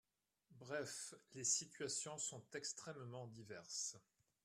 [0.57, 3.97] Bref, les situations sont extrêmement diverses.